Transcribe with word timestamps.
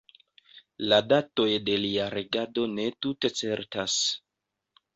La 0.93 0.97
datoj 1.11 1.45
de 1.67 1.75
lia 1.85 2.09
regado 2.15 2.65
ne 2.73 2.89
tute 3.07 3.33
certas. 3.43 4.03